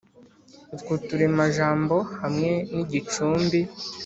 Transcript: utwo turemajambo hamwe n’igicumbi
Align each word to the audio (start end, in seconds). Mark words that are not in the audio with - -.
utwo 0.73 0.93
turemajambo 1.07 1.95
hamwe 2.21 2.51
n’igicumbi 2.73 3.59